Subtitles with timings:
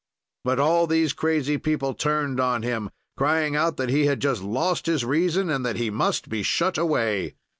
[0.43, 4.87] "But all these crazy people turned on him, crying out that he had just lost
[4.87, 7.35] his reason and that he must be shut away.